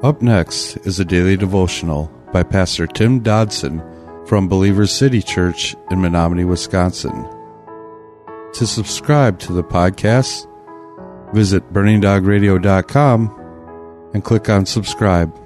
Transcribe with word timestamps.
Up 0.00 0.22
next 0.22 0.76
is 0.86 1.00
a 1.00 1.04
daily 1.04 1.36
devotional 1.36 2.08
by 2.32 2.44
Pastor 2.44 2.86
Tim 2.86 3.18
Dodson 3.18 3.82
from 4.26 4.46
Believers 4.46 4.92
City 4.92 5.20
Church 5.20 5.74
in 5.90 6.00
Menominee, 6.00 6.44
Wisconsin. 6.44 7.28
To 8.54 8.64
subscribe 8.64 9.40
to 9.40 9.52
the 9.52 9.64
podcast, 9.64 10.46
visit 11.34 11.72
burningdogradio.com 11.72 14.10
and 14.14 14.22
click 14.22 14.48
on 14.48 14.66
subscribe. 14.66 15.36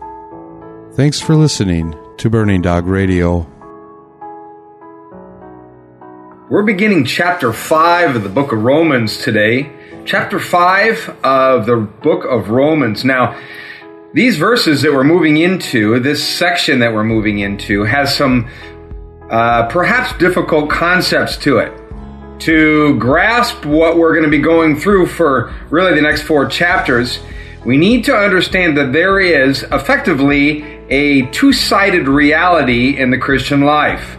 Thanks 0.96 1.18
for 1.18 1.34
listening 1.34 1.94
to 2.18 2.28
Burning 2.28 2.60
Dog 2.60 2.86
Radio. 2.86 3.46
We're 6.50 6.66
beginning 6.66 7.06
chapter 7.06 7.54
5 7.54 8.16
of 8.16 8.22
the 8.22 8.28
book 8.28 8.52
of 8.52 8.62
Romans 8.62 9.16
today. 9.16 9.72
Chapter 10.04 10.38
5 10.38 11.20
of 11.24 11.64
the 11.64 11.76
book 11.76 12.26
of 12.26 12.50
Romans. 12.50 13.02
Now, 13.02 13.34
these 14.14 14.36
verses 14.36 14.82
that 14.82 14.92
we're 14.92 15.04
moving 15.04 15.38
into, 15.38 15.98
this 16.00 16.26
section 16.26 16.80
that 16.80 16.92
we're 16.92 17.04
moving 17.04 17.38
into, 17.38 17.84
has 17.84 18.14
some 18.14 18.48
uh, 19.30 19.66
perhaps 19.68 20.16
difficult 20.18 20.68
concepts 20.70 21.36
to 21.38 21.58
it. 21.58 21.72
To 22.40 22.98
grasp 22.98 23.64
what 23.64 23.96
we're 23.96 24.12
going 24.12 24.24
to 24.24 24.30
be 24.30 24.42
going 24.42 24.78
through 24.78 25.06
for 25.06 25.54
really 25.70 25.94
the 25.94 26.02
next 26.02 26.22
four 26.22 26.46
chapters, 26.46 27.20
we 27.64 27.76
need 27.76 28.04
to 28.04 28.14
understand 28.14 28.76
that 28.76 28.92
there 28.92 29.20
is 29.20 29.62
effectively 29.70 30.62
a 30.90 31.26
two 31.30 31.52
sided 31.52 32.08
reality 32.08 32.98
in 32.98 33.10
the 33.10 33.18
Christian 33.18 33.62
life. 33.62 34.18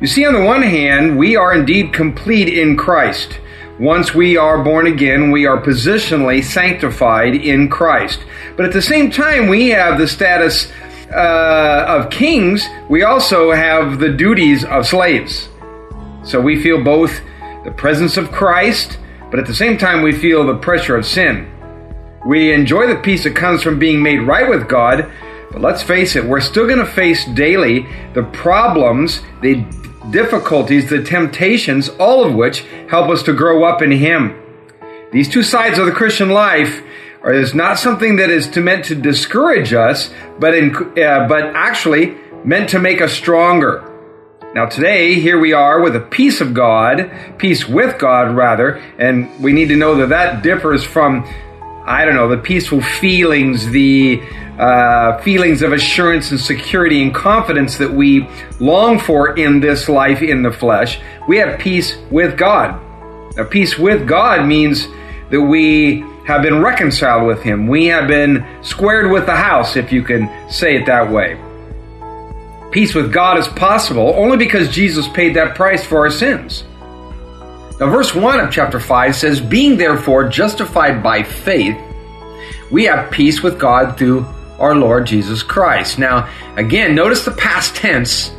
You 0.00 0.08
see, 0.08 0.26
on 0.26 0.34
the 0.34 0.44
one 0.44 0.62
hand, 0.62 1.16
we 1.16 1.36
are 1.36 1.54
indeed 1.54 1.92
complete 1.92 2.48
in 2.48 2.76
Christ. 2.76 3.38
Once 3.82 4.14
we 4.14 4.36
are 4.36 4.62
born 4.62 4.86
again, 4.86 5.32
we 5.32 5.44
are 5.44 5.60
positionally 5.60 6.40
sanctified 6.40 7.34
in 7.34 7.68
Christ. 7.68 8.20
But 8.56 8.64
at 8.64 8.72
the 8.72 8.80
same 8.80 9.10
time, 9.10 9.48
we 9.48 9.70
have 9.70 9.98
the 9.98 10.06
status 10.06 10.70
uh, 11.12 11.84
of 11.88 12.08
kings, 12.08 12.64
we 12.88 13.02
also 13.02 13.50
have 13.50 13.98
the 13.98 14.08
duties 14.08 14.64
of 14.64 14.86
slaves. 14.86 15.48
So 16.22 16.40
we 16.40 16.62
feel 16.62 16.84
both 16.84 17.22
the 17.64 17.72
presence 17.72 18.16
of 18.16 18.30
Christ, 18.30 19.00
but 19.32 19.40
at 19.40 19.48
the 19.48 19.54
same 19.54 19.76
time, 19.76 20.02
we 20.02 20.12
feel 20.12 20.46
the 20.46 20.58
pressure 20.58 20.94
of 20.94 21.04
sin. 21.04 21.50
We 22.24 22.52
enjoy 22.52 22.86
the 22.86 23.00
peace 23.02 23.24
that 23.24 23.34
comes 23.34 23.64
from 23.64 23.80
being 23.80 24.00
made 24.00 24.20
right 24.20 24.48
with 24.48 24.68
God, 24.68 25.10
but 25.50 25.60
let's 25.60 25.82
face 25.82 26.14
it, 26.14 26.24
we're 26.24 26.40
still 26.40 26.68
going 26.68 26.78
to 26.78 26.86
face 26.86 27.24
daily 27.34 27.88
the 28.14 28.22
problems, 28.32 29.22
the 29.40 29.64
difficulties, 30.10 30.90
the 30.90 31.02
temptations, 31.02 31.88
all 31.90 32.24
of 32.24 32.34
which 32.34 32.60
help 32.88 33.08
us 33.08 33.22
to 33.24 33.32
grow 33.32 33.64
up 33.64 33.82
in 33.82 33.90
Him. 33.90 34.38
These 35.12 35.28
two 35.28 35.42
sides 35.42 35.78
of 35.78 35.86
the 35.86 35.92
Christian 35.92 36.30
life 36.30 36.82
are 37.22 37.32
is 37.32 37.54
not 37.54 37.78
something 37.78 38.16
that 38.16 38.30
is 38.30 38.48
to 38.48 38.60
meant 38.60 38.86
to 38.86 38.94
discourage 38.94 39.72
us, 39.72 40.12
but 40.38 40.54
in, 40.54 40.74
uh, 40.74 41.28
but 41.28 41.44
actually 41.54 42.16
meant 42.44 42.70
to 42.70 42.78
make 42.78 43.00
us 43.00 43.12
stronger. 43.12 43.88
Now 44.54 44.66
today, 44.66 45.18
here 45.18 45.38
we 45.38 45.52
are 45.52 45.80
with 45.80 45.96
a 45.96 46.00
peace 46.00 46.40
of 46.40 46.52
God, 46.52 47.10
peace 47.38 47.66
with 47.66 47.98
God 47.98 48.36
rather, 48.36 48.82
and 48.98 49.42
we 49.42 49.52
need 49.52 49.68
to 49.68 49.76
know 49.76 49.94
that 49.96 50.10
that 50.10 50.42
differs 50.42 50.84
from, 50.84 51.26
I 51.84 52.04
don't 52.04 52.14
know, 52.14 52.28
the 52.28 52.36
peaceful 52.36 52.80
feelings, 52.80 53.68
the 53.70 54.22
uh, 54.58 55.18
feelings 55.22 55.62
of 55.62 55.72
assurance 55.72 56.30
and 56.30 56.38
security 56.38 57.02
and 57.02 57.14
confidence 57.14 57.78
that 57.78 57.92
we 57.92 58.28
long 58.60 58.98
for 58.98 59.36
in 59.36 59.60
this 59.60 59.88
life 59.88 60.22
in 60.22 60.42
the 60.42 60.52
flesh. 60.52 61.00
We 61.26 61.38
have 61.38 61.58
peace 61.58 61.96
with 62.10 62.38
God. 62.38 62.80
Now, 63.36 63.44
peace 63.44 63.78
with 63.78 64.06
God 64.06 64.46
means 64.46 64.86
that 65.30 65.40
we 65.40 66.04
have 66.26 66.42
been 66.42 66.60
reconciled 66.60 67.26
with 67.26 67.42
Him. 67.42 67.66
We 67.66 67.86
have 67.86 68.06
been 68.06 68.46
squared 68.62 69.10
with 69.10 69.26
the 69.26 69.34
house, 69.34 69.76
if 69.76 69.90
you 69.90 70.02
can 70.02 70.30
say 70.50 70.76
it 70.76 70.86
that 70.86 71.10
way. 71.10 71.40
Peace 72.70 72.94
with 72.94 73.12
God 73.12 73.38
is 73.38 73.48
possible 73.48 74.14
only 74.16 74.36
because 74.36 74.68
Jesus 74.68 75.08
paid 75.08 75.34
that 75.34 75.56
price 75.56 75.84
for 75.84 75.98
our 75.98 76.10
sins. 76.10 76.64
Now, 77.80 77.90
verse 77.90 78.14
1 78.14 78.40
of 78.40 78.50
chapter 78.52 78.78
5 78.78 79.16
says, 79.16 79.40
Being 79.40 79.76
therefore 79.76 80.28
justified 80.28 81.02
by 81.02 81.22
faith, 81.22 81.76
we 82.70 82.84
have 82.84 83.10
peace 83.10 83.42
with 83.42 83.58
God 83.58 83.98
through 83.98 84.26
our 84.58 84.74
Lord 84.76 85.06
Jesus 85.06 85.42
Christ. 85.42 85.98
Now, 85.98 86.28
again, 86.56 86.94
notice 86.94 87.24
the 87.24 87.32
past 87.32 87.74
tense 87.74 88.32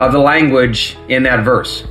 of 0.00 0.12
the 0.12 0.18
language 0.18 0.96
in 1.08 1.22
that 1.22 1.44
verse. 1.44 1.86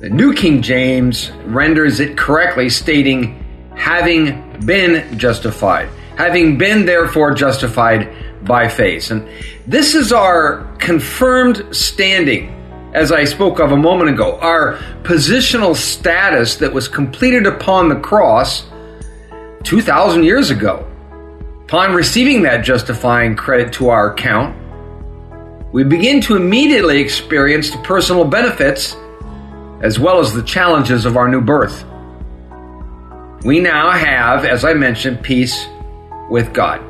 The 0.00 0.08
New 0.08 0.32
King 0.32 0.62
James 0.62 1.30
renders 1.44 2.00
it 2.00 2.16
correctly, 2.16 2.70
stating, 2.70 3.44
having 3.76 4.64
been 4.64 5.18
justified, 5.18 5.88
having 6.16 6.56
been 6.56 6.86
therefore 6.86 7.34
justified 7.34 8.14
by 8.44 8.68
faith. 8.68 9.10
And 9.10 9.28
this 9.66 9.94
is 9.94 10.12
our 10.12 10.64
confirmed 10.78 11.76
standing, 11.76 12.54
as 12.92 13.12
I 13.12 13.24
spoke 13.24 13.60
of 13.60 13.70
a 13.72 13.76
moment 13.76 14.10
ago, 14.10 14.38
our 14.40 14.76
positional 15.02 15.76
status 15.76 16.56
that 16.56 16.72
was 16.72 16.88
completed 16.88 17.46
upon 17.46 17.88
the 17.88 17.96
cross 18.00 18.64
2,000 19.62 20.24
years 20.24 20.50
ago. 20.50 20.86
Upon 21.64 21.94
receiving 21.94 22.42
that 22.42 22.64
justifying 22.64 23.36
credit 23.36 23.72
to 23.74 23.90
our 23.90 24.12
account, 24.12 24.56
we 25.72 25.84
begin 25.84 26.20
to 26.22 26.34
immediately 26.34 27.00
experience 27.00 27.70
the 27.70 27.78
personal 27.78 28.24
benefits 28.24 28.96
as 29.82 30.00
well 30.00 30.18
as 30.18 30.34
the 30.34 30.42
challenges 30.42 31.04
of 31.04 31.16
our 31.16 31.28
new 31.28 31.40
birth. 31.40 31.84
We 33.44 33.60
now 33.60 33.92
have, 33.92 34.44
as 34.44 34.64
I 34.64 34.74
mentioned, 34.74 35.22
peace 35.22 35.66
with 36.28 36.52
God. 36.52 36.89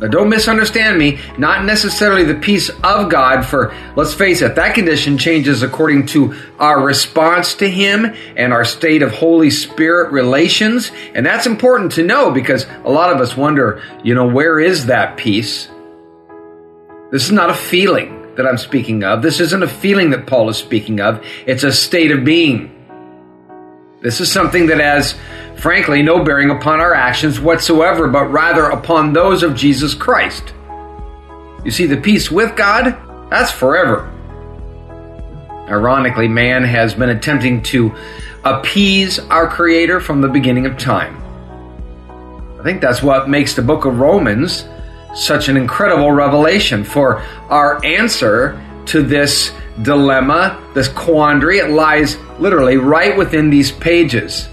Now, 0.00 0.06
don't 0.06 0.28
misunderstand 0.28 0.96
me, 0.96 1.18
not 1.38 1.64
necessarily 1.64 2.22
the 2.24 2.36
peace 2.36 2.68
of 2.68 3.10
God, 3.10 3.42
for 3.42 3.74
let's 3.96 4.14
face 4.14 4.42
it, 4.42 4.54
that 4.54 4.74
condition 4.76 5.18
changes 5.18 5.64
according 5.64 6.06
to 6.06 6.36
our 6.60 6.80
response 6.80 7.54
to 7.56 7.68
Him 7.68 8.14
and 8.36 8.52
our 8.52 8.64
state 8.64 9.02
of 9.02 9.10
Holy 9.10 9.50
Spirit 9.50 10.12
relations. 10.12 10.92
And 11.14 11.26
that's 11.26 11.46
important 11.46 11.92
to 11.92 12.04
know 12.04 12.30
because 12.30 12.64
a 12.84 12.90
lot 12.90 13.12
of 13.12 13.20
us 13.20 13.36
wonder, 13.36 13.82
you 14.04 14.14
know, 14.14 14.28
where 14.28 14.60
is 14.60 14.86
that 14.86 15.16
peace? 15.16 15.68
This 17.10 17.24
is 17.24 17.32
not 17.32 17.50
a 17.50 17.54
feeling 17.54 18.36
that 18.36 18.46
I'm 18.46 18.58
speaking 18.58 19.02
of. 19.02 19.20
This 19.20 19.40
isn't 19.40 19.62
a 19.64 19.68
feeling 19.68 20.10
that 20.10 20.28
Paul 20.28 20.48
is 20.48 20.56
speaking 20.56 21.00
of. 21.00 21.24
It's 21.44 21.64
a 21.64 21.72
state 21.72 22.12
of 22.12 22.24
being. 22.24 22.77
This 24.00 24.20
is 24.20 24.30
something 24.30 24.66
that 24.66 24.78
has, 24.78 25.16
frankly, 25.56 26.02
no 26.02 26.22
bearing 26.22 26.50
upon 26.50 26.78
our 26.78 26.94
actions 26.94 27.40
whatsoever, 27.40 28.06
but 28.06 28.26
rather 28.26 28.66
upon 28.66 29.12
those 29.12 29.42
of 29.42 29.56
Jesus 29.56 29.92
Christ. 29.92 30.54
You 31.64 31.72
see, 31.72 31.86
the 31.86 31.96
peace 31.96 32.30
with 32.30 32.54
God, 32.56 32.96
that's 33.28 33.50
forever. 33.50 34.08
Ironically, 35.68 36.28
man 36.28 36.62
has 36.62 36.94
been 36.94 37.10
attempting 37.10 37.62
to 37.64 37.92
appease 38.44 39.18
our 39.18 39.48
Creator 39.48 40.00
from 40.00 40.20
the 40.20 40.28
beginning 40.28 40.66
of 40.66 40.78
time. 40.78 41.20
I 42.60 42.62
think 42.62 42.80
that's 42.80 43.02
what 43.02 43.28
makes 43.28 43.54
the 43.54 43.62
book 43.62 43.84
of 43.84 43.98
Romans 43.98 44.64
such 45.14 45.48
an 45.48 45.56
incredible 45.56 46.12
revelation, 46.12 46.84
for 46.84 47.20
our 47.48 47.84
answer 47.84 48.64
to 48.88 49.02
this 49.02 49.52
dilemma, 49.82 50.62
this 50.74 50.88
quandary. 50.88 51.58
It 51.58 51.70
lies 51.70 52.16
literally 52.38 52.76
right 52.76 53.16
within 53.16 53.50
these 53.50 53.70
pages. 53.70 54.48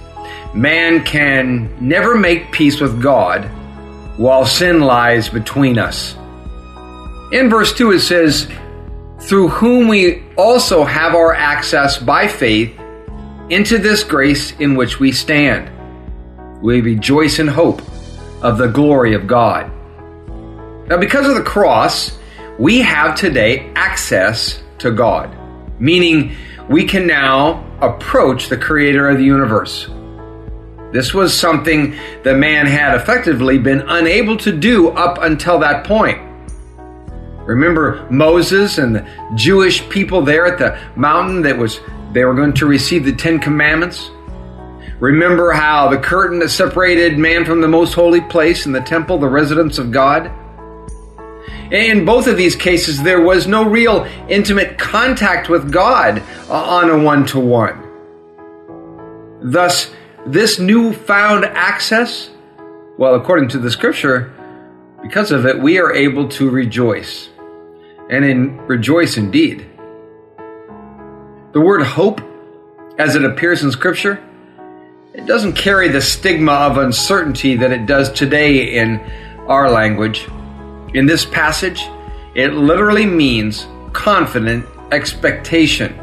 Man 0.54 1.04
can 1.04 1.76
never 1.86 2.16
make 2.16 2.52
peace 2.52 2.80
with 2.80 3.02
God 3.02 3.46
while 4.18 4.46
sin 4.46 4.80
lies 4.82 5.28
between 5.28 5.78
us. 5.78 6.16
In 7.32 7.50
verse 7.50 7.74
2, 7.74 7.92
it 7.92 8.00
says, 8.00 8.48
Through 9.20 9.50
whom 9.50 9.88
we 9.88 10.24
also 10.38 10.84
have 10.84 11.16
our 11.16 11.34
access 11.34 11.98
by 11.98 12.28
faith 12.28 12.80
into 13.50 13.78
this 13.78 14.04
grace 14.04 14.52
in 14.60 14.76
which 14.76 15.00
we 15.00 15.12
stand. 15.12 15.72
We 16.62 16.82
rejoice 16.82 17.40
in 17.40 17.48
hope 17.48 17.82
of 18.42 18.58
the 18.58 18.68
glory 18.68 19.14
of 19.14 19.28
God. 19.28 19.72
Now, 20.88 20.98
because 20.98 21.28
of 21.28 21.36
the 21.36 21.44
cross, 21.44 22.18
we 22.58 22.80
have 22.82 23.16
today 23.16 23.72
access 23.76 24.62
to 24.80 24.92
God, 24.92 25.36
meaning 25.80 26.36
we 26.70 26.86
can 26.86 27.06
now 27.06 27.66
approach 27.82 28.48
the 28.48 28.58
creator 28.58 29.10
of 29.10 29.18
the 29.18 29.24
universe. 29.24 29.90
This 30.94 31.14
was 31.14 31.38
something 31.38 31.96
that 32.24 32.38
man 32.38 32.66
had 32.66 32.96
effectively 32.96 33.58
been 33.58 33.82
unable 33.82 34.38
to 34.38 34.58
do 34.58 34.90
up 34.90 35.18
until 35.22 35.60
that 35.60 35.86
point. 35.86 36.22
Remember 37.46 38.08
Moses 38.10 38.78
and 38.78 38.96
the 38.96 39.08
Jewish 39.36 39.88
people 39.90 40.22
there 40.22 40.46
at 40.46 40.58
the 40.58 40.80
mountain 40.96 41.42
that 41.42 41.58
was 41.58 41.82
they 42.14 42.24
were 42.24 42.34
going 42.34 42.54
to 42.54 42.66
receive 42.66 43.04
the 43.04 43.14
10 43.14 43.40
commandments? 43.40 44.10
Remember 45.02 45.52
how 45.52 45.90
the 45.90 45.98
curtain 45.98 46.40
that 46.40 46.50
separated 46.50 47.20
man 47.20 47.44
from 47.44 47.60
the 47.60 47.68
most 47.68 47.94
holy 47.94 48.22
place 48.22 48.66
in 48.66 48.72
the 48.72 48.80
temple, 48.80 49.18
the 49.18 49.28
residence 49.28 49.78
of 49.78 49.92
God? 49.92 50.32
In 51.72 52.06
both 52.06 52.28
of 52.28 52.38
these 52.38 52.56
cases, 52.56 53.02
there 53.02 53.22
was 53.22 53.48
no 53.48 53.64
real 53.64 54.06
intimate 54.30 54.78
contact 54.78 55.50
with 55.50 55.72
God 55.72 56.22
uh, 56.50 56.54
on 56.54 56.90
a 56.90 57.04
one 57.04 57.26
to 57.28 57.40
one. 57.40 57.82
Thus, 59.42 59.92
this 60.26 60.60
newfound 60.60 61.46
access, 61.46 62.30
well, 62.98 63.16
according 63.16 63.50
to 63.50 63.60
the 63.60 63.72
scripture, 63.72 64.34
Because 65.02 65.32
of 65.32 65.46
it, 65.46 65.60
we 65.62 65.78
are 65.78 65.94
able 65.94 66.30
to 66.30 66.50
rejoice, 66.50 67.30
and 68.10 68.26
in 68.26 68.58
rejoice 68.66 69.18
indeed. 69.18 69.64
The 71.54 71.62
word 71.62 71.84
hope, 71.84 72.22
as 72.98 73.16
it 73.16 73.24
appears 73.24 73.64
in 73.64 73.72
Scripture, 73.72 74.22
it 75.14 75.26
doesn't 75.28 75.54
carry 75.54 75.90
the 75.90 76.02
stigma 76.02 76.52
of 76.52 76.78
uncertainty 76.78 77.56
that 77.58 77.72
it 77.72 77.86
does 77.86 78.12
today 78.12 78.78
in 78.78 79.00
our 79.48 79.70
language. 79.70 80.28
In 80.96 81.06
this 81.06 81.26
passage, 81.26 81.90
it 82.36 82.54
literally 82.54 83.06
means 83.06 83.68
confident 83.92 84.66
expectation. 84.94 85.94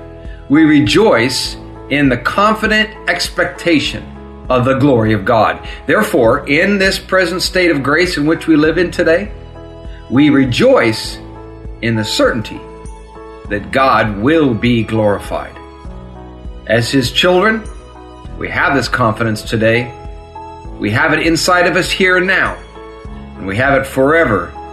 We 0.50 0.64
rejoice 0.64 1.56
in 1.88 2.10
the 2.10 2.18
confident 2.18 2.90
expectation 3.08 4.04
of 4.50 4.66
the 4.66 4.74
glory 4.74 5.14
of 5.14 5.24
God. 5.24 5.66
Therefore, 5.86 6.46
in 6.46 6.76
this 6.76 6.98
present 6.98 7.40
state 7.40 7.70
of 7.70 7.82
grace 7.82 8.18
in 8.18 8.26
which 8.26 8.46
we 8.46 8.54
live 8.54 8.76
in 8.76 8.90
today, 8.90 9.32
we 10.10 10.28
rejoice 10.28 11.16
in 11.80 11.96
the 11.96 12.04
certainty 12.04 12.60
that 13.48 13.70
God 13.72 14.18
will 14.18 14.52
be 14.52 14.82
glorified. 14.82 15.56
As 16.66 16.90
His 16.90 17.10
children, 17.12 17.66
we 18.36 18.50
have 18.50 18.74
this 18.74 18.88
confidence 18.88 19.40
today. 19.40 19.90
We 20.78 20.90
have 20.90 21.14
it 21.14 21.26
inside 21.26 21.66
of 21.66 21.76
us 21.76 21.90
here 21.90 22.18
and 22.18 22.26
now. 22.26 22.56
And 23.38 23.46
we 23.46 23.56
have 23.56 23.80
it 23.80 23.86
forever, 23.86 24.52